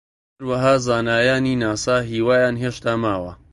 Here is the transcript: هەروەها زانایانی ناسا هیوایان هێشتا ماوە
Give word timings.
هەروەها 0.35 0.73
زانایانی 0.85 1.55
ناسا 1.63 1.95
هیوایان 2.11 2.55
هێشتا 2.63 2.93
ماوە 3.03 3.31